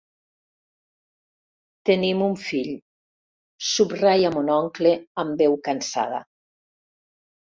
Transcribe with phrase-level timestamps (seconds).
[1.89, 2.71] Tenim un fill,
[3.71, 4.93] subratlla mon oncle
[5.25, 6.23] amb veu cansada.